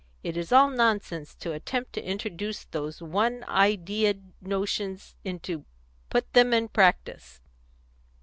[0.23, 5.65] It is all nonsense to attempt to introduce those one ideaed notions into
[6.09, 7.39] put them in practice."